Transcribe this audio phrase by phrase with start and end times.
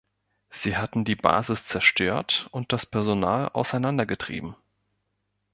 [0.49, 4.55] Sie hatten die Basis zerstört und das Personal auseinander getrieben.